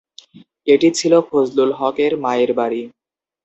[0.67, 2.81] এটি ছিল ফজলুল হকের মায়ের বাড়ি।